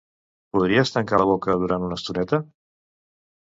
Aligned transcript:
Podries 0.55 0.91
tancar 0.95 1.19
la 1.23 1.27
boca 1.33 1.55
durant 1.65 1.85
una 1.89 1.99
estoneta? 2.01 2.41